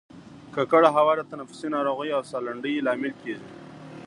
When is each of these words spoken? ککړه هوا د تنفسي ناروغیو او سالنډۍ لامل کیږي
ککړه 0.53 0.89
هوا 0.97 1.13
د 1.17 1.21
تنفسي 1.31 1.67
ناروغیو 1.75 2.17
او 2.17 2.23
سالنډۍ 2.31 2.75
لامل 2.85 3.13
کیږي 3.21 3.47